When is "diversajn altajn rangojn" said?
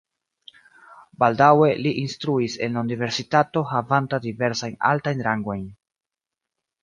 4.23-5.69